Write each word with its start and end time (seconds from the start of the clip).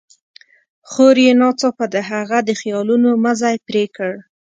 خور 0.89 1.15
يې 1.25 1.31
ناڅاپه 1.41 1.85
د 1.93 1.95
هغه 2.09 2.37
د 2.47 2.49
خيالونو 2.59 3.09
مزی 3.23 3.55
پرې 3.67 3.83
کړ. 3.95 4.13